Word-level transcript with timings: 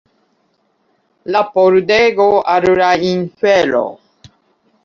La 1.35 1.43
pordego 1.57 2.27
al 2.57 2.67
la 2.83 2.91
infero 3.13 3.85